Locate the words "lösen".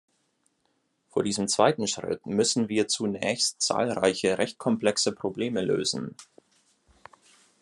5.61-6.15